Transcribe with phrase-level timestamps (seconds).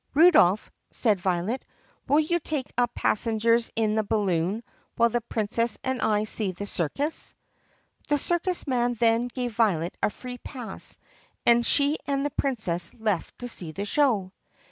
[0.15, 1.63] "Rudolph," said Violet,
[2.09, 4.63] "you will take up passengers in the balloon
[4.95, 7.35] while the Princess and I see the circus."
[8.07, 10.97] The circus man then gave Violet a free pass
[11.45, 14.31] and she and the Princess left to see the show.